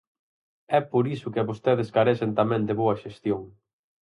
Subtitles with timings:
[0.77, 3.41] É por iso que vostedes carecen tamén de boa xestión.